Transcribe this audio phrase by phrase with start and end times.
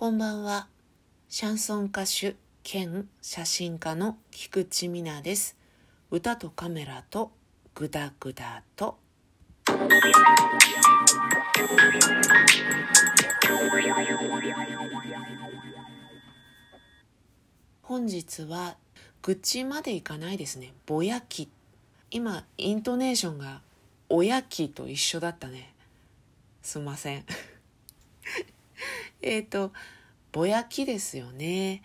[0.00, 0.68] こんばんは。
[1.28, 5.56] シャンソン歌手兼写真家の菊池美奈です。
[6.12, 7.32] 歌とカメラと
[7.74, 8.96] グダグダと。
[17.82, 18.76] 本日は
[19.22, 20.74] 愚痴までいかないですね。
[20.86, 21.48] ぼやき。
[22.12, 23.62] 今、イントネーションが
[24.08, 25.74] おやきと一緒だったね。
[26.62, 27.24] すんません。
[29.20, 29.72] えっと、
[30.30, 31.82] ぼやきですよね。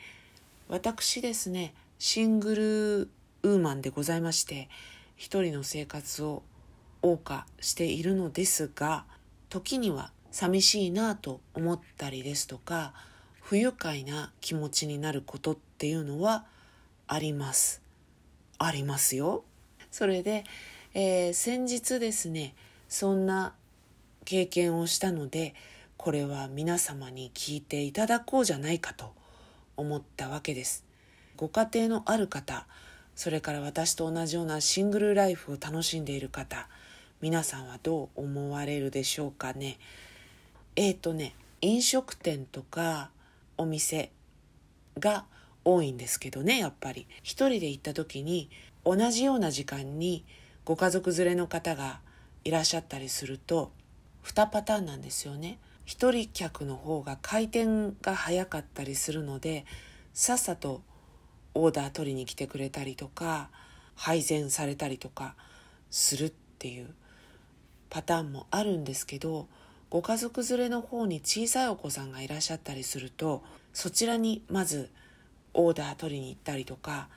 [0.70, 3.02] 私ですね、シングル
[3.42, 4.70] ウーマンでございまして、
[5.16, 6.44] 一人の生活を
[7.02, 9.06] 謳歌しているのですが、
[9.50, 12.94] 時には寂しいなと思ったりですとか、
[13.42, 16.46] 不愉快な気持ちになることっていうのは
[17.08, 17.82] あります。
[18.60, 19.44] ありますよ。
[19.90, 20.44] それで、
[20.94, 22.54] えー、先日ですね、
[22.88, 23.56] そんな
[24.24, 25.56] 経験をしたので、
[26.04, 29.14] これは皆様に聞いていただこうじゃないかと
[29.78, 30.84] 思ったわけです。
[31.38, 32.68] ご家庭のある方、
[33.16, 36.68] それから私と同じようなシングルライフを楽しんでいる方、
[37.22, 39.80] 皆さんはどう思われるでしょうかね？
[40.76, 43.10] えっ、ー、とね、飲食店とか
[43.58, 44.12] お店
[45.00, 45.24] が
[45.64, 47.08] 多いんですけどね、やっぱり。
[47.22, 48.50] 一人で行った時に
[48.84, 50.26] 同じような時間に
[50.66, 52.02] ご家族連れの方が
[52.44, 53.72] いらっしゃったりすると、
[54.26, 55.60] 2パターンなんですよね。
[55.86, 59.66] 一人客の方が回転が早かったりするので
[60.14, 60.82] さっさと
[61.54, 63.50] オーダー取りに来てくれたりとか
[63.96, 65.36] 配膳されたりとか
[65.92, 66.94] するっていう
[67.90, 69.48] パターンもあるんですけど
[69.90, 74.90] ご家族連れの方に小さいお子さんがいらっしゃったりするとそちらにまず
[75.54, 77.10] オーダー取りに行ったりとか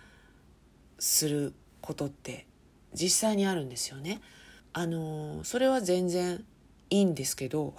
[0.98, 2.46] することって
[2.92, 4.20] 実際にあるんですよね。
[4.72, 6.44] あのそれは全然
[6.90, 7.74] いいんですけど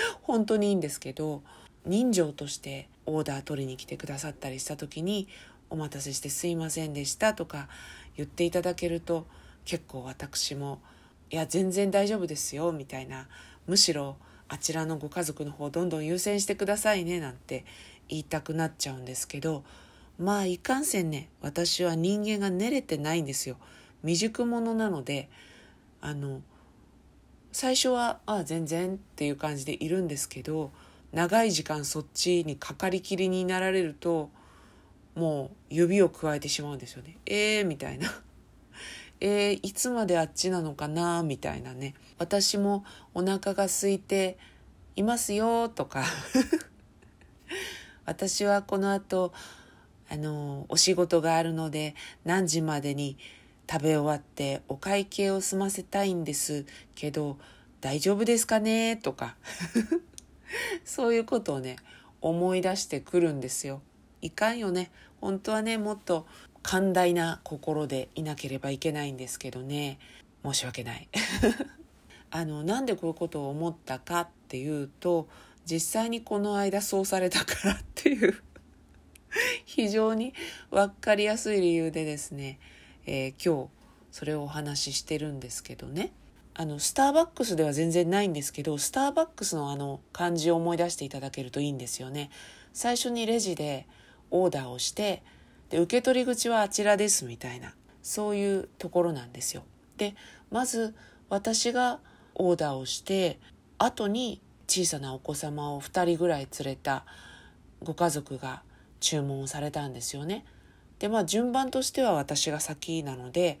[0.22, 1.42] 本当にいいんですけど
[1.84, 5.28] 人情としてオーダー取りに来てくださったりした時に
[5.70, 7.68] 「お待たせしてすいませんでした」とか
[8.16, 9.26] 言っていただけると
[9.64, 10.80] 結構私も
[11.30, 13.28] 「いや全然大丈夫ですよ」みたいな
[13.66, 14.16] むしろ
[14.48, 17.64] あちらのご家族の方どんどん優先してくださいねなんて
[18.08, 19.64] 言いたくなっちゃうんですけど
[20.18, 23.56] まあいかんせんね私は人間が練れてないんですよ。
[24.02, 25.28] 未熟者なので
[26.00, 26.40] あの
[27.58, 30.72] 最初はああ全然っていう感じでいるんですけど
[31.14, 34.28] 長い時間そっちにかかりきりになられると
[35.14, 37.16] もう指をくわえてしまうんですよね。
[37.24, 38.12] えーみたいな。
[39.20, 41.94] えー、いつまであっちなのかなみたいなね。
[42.18, 42.84] 私も
[43.14, 44.36] お腹が空いて
[44.94, 46.04] いますよとか
[48.04, 49.32] 私はこの後
[50.10, 51.94] あのお仕事があるので
[52.26, 53.16] 何時までに
[53.70, 57.38] 食べ終わってお会計を済ませたいんですけど
[57.80, 58.96] 大丈夫ですかね？
[58.96, 59.36] とか。
[60.84, 61.76] そういうことをね
[62.20, 63.82] 思い出してくるんですよ。
[64.22, 64.90] いかんよね。
[65.20, 66.26] 本当はねもっと
[66.62, 69.98] 寛大な心でいなければいけないんですけどね。
[70.44, 71.08] 申し訳ない。
[72.30, 75.28] あのなんでこういうことを思ったかっていうと
[75.64, 78.42] 実際にこの間そうされたからっていう。
[79.64, 80.32] 非常に
[80.70, 82.58] 分かりやすい理由でですね
[83.06, 83.70] えー、今日
[84.10, 86.12] それをお話ししてるんですけどね。
[86.54, 92.30] あのスターバックスでは全然ないんですけどスターバックスのあの漢字を思い出していただけるといいんですよね。
[92.72, 93.86] 最初にレジで
[94.30, 95.22] オーダーをして
[95.68, 99.64] で受け取り口はあちらですみたいなそういうところなんですよ。
[99.98, 100.14] で
[100.50, 100.94] まず
[101.28, 102.00] 私が
[102.34, 103.38] オーダーをして
[103.78, 107.04] 後に小さなお子様を2人ぐらい連れた
[107.82, 108.62] ご家族が
[109.00, 110.44] 注文されたんですよね。
[110.98, 113.58] でまあ順番としては私が先なので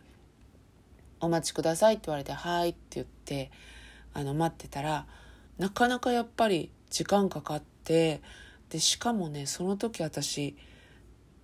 [1.20, 3.50] 「お待ちください」って言われて「はい」って言って
[4.14, 5.06] あの待ってたら
[5.58, 8.22] なかなかやっぱり時間かかって
[8.70, 10.56] でしかもねその時私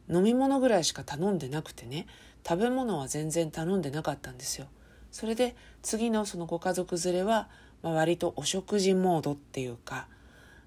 [0.09, 2.07] 飲み物ぐらいしか頼んでなくてね
[2.47, 4.67] 食べ物は全然頼んでなかったんですよ。
[5.13, 7.49] それで次のそのご家族連れは、
[7.83, 10.09] まあ、割とお食事モードっていうか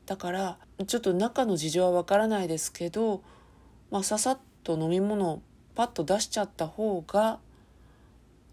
[0.06, 3.24] だからちょっと中の事情はわからないですけど、
[3.90, 5.42] まあ、ささっと飲み物を
[5.76, 7.40] パッと出しちゃった方が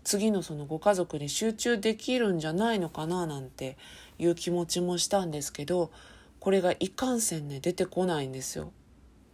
[0.04, 3.76] 次のそのご家族に集中できるんじゃないのかななんて
[4.18, 5.90] いう気持ちもしたんですけど
[6.38, 8.72] これがいかんせんね出てこないんですよ。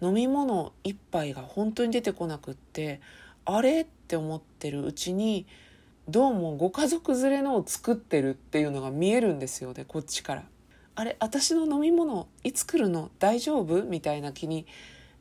[0.00, 3.00] 飲み物一杯が本当に出てこなくって
[3.44, 5.46] あれって思ってるうちに
[6.08, 10.44] どうもご家族連れのを作ってるっていうのが見えるんですよねこっちから。
[10.94, 13.10] あれ私の飲み物いつ来るの？
[13.18, 13.82] 大丈夫？
[13.84, 14.66] みたいな気に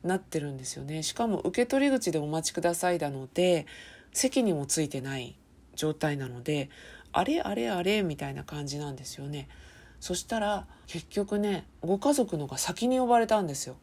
[0.08, 1.02] なってるんですよね。
[1.02, 3.66] しかも受け取り口でお待ちくださいなので
[4.12, 5.36] 席にもついてない
[5.76, 6.70] 状態なので
[7.12, 9.48] あれあれあれみたいな感じなんですよね。
[10.00, 13.76] そしたら結局ねご家族のが先に呼ばれたんですよ。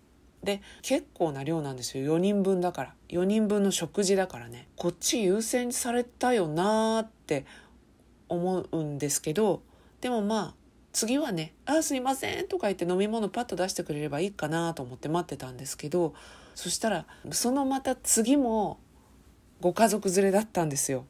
[0.44, 2.18] で結構な量なんですよ。
[2.18, 2.94] 4人分だから。
[3.10, 4.68] 4人分の食事だからね。
[4.75, 7.45] こっち優先されたよなーって
[8.30, 9.62] 思うんですけど
[10.01, 10.64] でもまあ
[10.95, 16.13] 次はね「あすいません」とか言って飲み物パッと出してくれればいいかなと思って待ってたんですけど
[16.56, 18.80] そしたらそのまた次も
[19.59, 21.06] ご家族連れだったんですよ。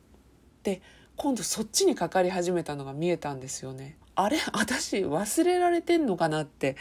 [0.64, 0.82] で
[1.18, 3.96] 今度そっちにかかり始めたのが見えたんですよね。
[4.16, 6.78] あれ私忘れられてんのかなって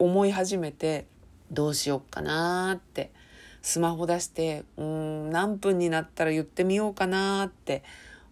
[0.00, 1.06] 思い始めて
[1.52, 3.12] どうしよっかなって
[3.62, 7.84] スマホ出してうん何分になったら言ってみようかなって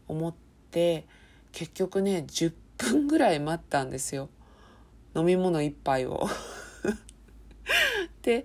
[0.09, 0.35] 思っ
[0.73, 1.07] て
[1.53, 4.29] 結局ね10分ぐらい待ったんですよ
[5.15, 6.29] 飲み物1杯を
[8.23, 8.45] で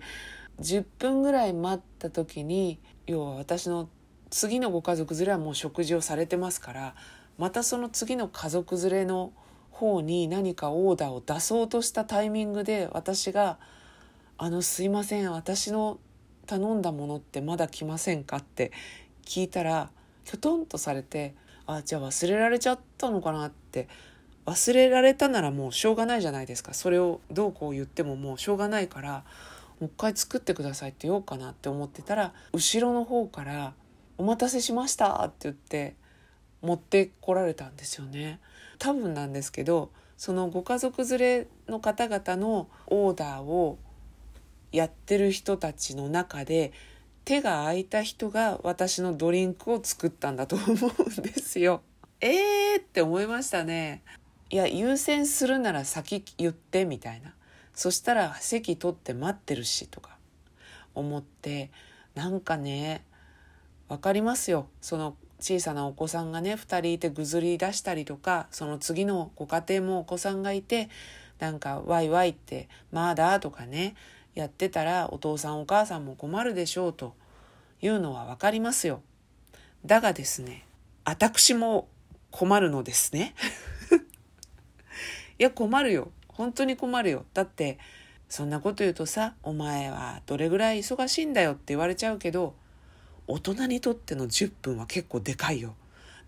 [0.59, 3.89] 10分ぐらい待った時に要は私の
[4.29, 6.95] 次のご家族連れはもう食事をされてますから
[7.37, 9.31] またその次の家族連れの
[9.71, 13.59] 方に何かオーダーを出そうとしたタイミングで私が
[14.39, 15.99] 「あのすいません私の
[16.47, 18.71] 頼んだものってまだ来ませんか?」って
[19.23, 19.91] 聞いたら
[20.25, 21.35] きょとんとされて
[21.67, 23.87] 「あじゃあ忘れられちゃったのかな」って
[24.47, 29.25] 忘れられたならもうしょうがないじゃないですかそれをどうこう言ってももうしょうがないから
[29.81, 33.73] もう一回作ってくださいって言おうかなって思ってたら後ろの方から
[34.17, 35.95] 「お待たせしました」って言って
[36.61, 38.39] 持ってこられたんですよね。
[38.79, 43.77] 多分なんですけどそのご家族連れの方々のオーダーを
[44.71, 46.71] やってる人たちの中で
[47.25, 51.81] 手が空いた人が私のドリンクを作ったんだと思うんですよ。
[52.21, 54.01] えーって思いましたね。
[54.49, 57.33] いや優先するなら先言ってみたいな。
[57.77, 60.17] そしたら席取って待ってるしとか
[60.95, 61.69] 思って
[62.15, 63.05] なんかね
[63.87, 70.89] 分かりますよその小さなお子さんがね2人いてぐずり出したりとかその次のご家庭もお子さんがいて
[71.37, 73.93] なんかワイワイってまだとかね
[74.33, 77.13] やってたらお父さんお母さんも困るでしょうと
[77.83, 79.01] いうのは分かりますよ。
[79.85, 80.65] だがですね
[81.05, 81.87] 私も
[82.31, 83.35] 困るのですね。
[85.39, 87.77] いや困るよ本当に困るよだって
[88.29, 92.55] そんなこと言うとさお前はどれぐらい忙しいんだよって言われちゃうけど
[93.27, 95.75] 大人にとっての10分は結構でかいよ。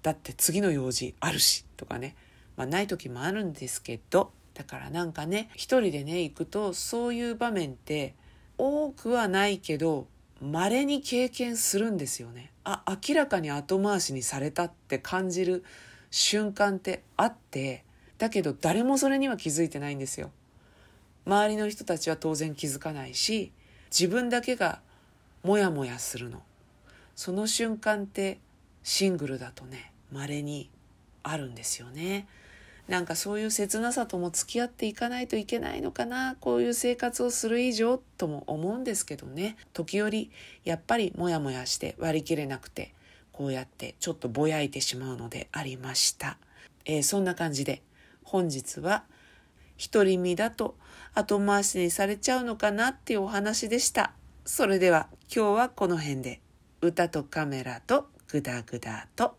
[0.02, 2.16] だって次の用事あるしとかね。
[2.58, 8.16] まあない時もあるんですけど、だからなんかね、一人でね、行くとそういう場面って
[8.58, 10.08] 多くはないけど、
[10.42, 12.52] 稀に経験するんですよね。
[12.66, 15.64] あ、明らかに後回しにされたって感じる
[16.12, 17.86] 瞬間ってあって、
[18.20, 20.30] だけど誰もそれには気づいてないんですよ。
[21.26, 23.52] 周りの人たちは当然気づかないし、
[23.90, 24.82] 自分だけが
[25.44, 26.44] モヤモヤするの。
[27.16, 28.38] その瞬間って
[28.84, 30.70] シングルだとね稀に
[31.24, 32.28] あるんですよね。
[32.90, 40.32] なんかそういう切なさとも付き合っていかないといけないのかなこういう生活をする以上とも思うんですけどね時折
[40.64, 42.96] やっぱりモヤモヤして割り切れなくて
[43.32, 46.40] こうやってちょっとぼやいてしまうのでありました、
[46.86, 47.84] えー、そんな感じで
[48.32, 49.06] 本日は
[49.92, 50.76] 独り身だと
[51.16, 54.14] 後回しにされちゃうのかなっていうお話でした。
[54.46, 56.40] それでは今日はこの辺で。
[56.82, 59.28] 歌とカメラとグダグダと。